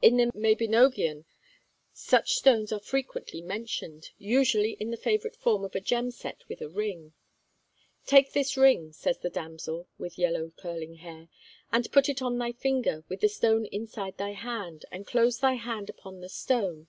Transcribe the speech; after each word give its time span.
In 0.00 0.16
the 0.16 0.32
'Mabinogion' 0.34 1.26
such 1.92 2.36
stones 2.36 2.72
are 2.72 2.80
frequently 2.80 3.42
mentioned, 3.42 4.12
usually 4.16 4.78
in 4.80 4.90
the 4.90 4.96
favourite 4.96 5.36
form 5.36 5.62
of 5.62 5.74
a 5.74 5.80
gem 5.82 6.10
set 6.10 6.42
within 6.48 6.68
a 6.68 6.70
ring. 6.70 7.12
'Take 8.06 8.32
this 8.32 8.56
ring,' 8.56 8.92
says 8.92 9.18
the 9.18 9.28
damsel 9.28 9.86
with 9.98 10.16
yellow 10.18 10.52
curling 10.56 10.94
hair, 10.94 11.28
'and 11.70 11.92
put 11.92 12.08
it 12.08 12.22
on 12.22 12.38
thy 12.38 12.52
finger, 12.52 13.04
with 13.10 13.20
the 13.20 13.28
stone 13.28 13.66
inside 13.66 14.16
thy 14.16 14.32
hand; 14.32 14.86
and 14.90 15.06
close 15.06 15.36
thy 15.38 15.52
hand 15.56 15.90
upon 15.90 16.22
the 16.22 16.30
stone. 16.30 16.88